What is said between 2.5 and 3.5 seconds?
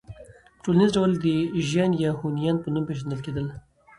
په نوم پېژندل کېدل